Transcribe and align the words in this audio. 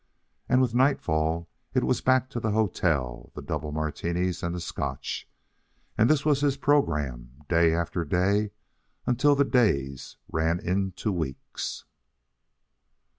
And 0.49 0.61
with 0.63 0.73
nightfall 0.73 1.47
it 1.75 1.83
was 1.83 2.01
back 2.01 2.27
to 2.31 2.39
the 2.39 2.49
hotel, 2.49 3.31
the 3.35 3.41
double 3.43 3.71
Martinis 3.71 4.41
and 4.41 4.55
the 4.55 4.59
Scotch; 4.59 5.29
and 5.95 6.09
this 6.09 6.25
was 6.25 6.41
his 6.41 6.57
program 6.57 7.43
day 7.47 7.75
after 7.75 8.03
day 8.03 8.49
until 9.05 9.35
the 9.35 9.45
days 9.45 10.17
ran 10.27 10.57
into 10.57 11.11
weeks. 11.11 11.85